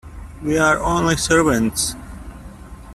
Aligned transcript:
We 0.41 0.57
are 0.57 0.79
only 0.81 1.15
servants. 1.15 1.93